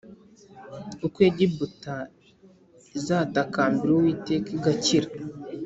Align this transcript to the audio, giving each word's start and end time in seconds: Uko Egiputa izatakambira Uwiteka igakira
Uko 1.05 1.17
Egiputa 1.29 1.95
izatakambira 2.97 3.91
Uwiteka 3.93 4.47
igakira 4.57 5.07